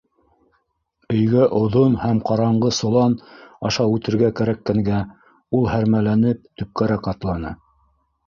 Өйгә 1.15 1.41
оҙон 1.57 1.97
һәм 2.03 2.21
ҡараңғы 2.29 2.71
солан 2.77 3.13
аша 3.69 3.85
үтергә 3.97 4.31
кәрәккәнгә, 4.41 5.01
ул, 5.59 5.67
һәрмәләнеп, 5.75 6.41
төпкәрәк 6.63 7.11
атланы. 7.13 7.53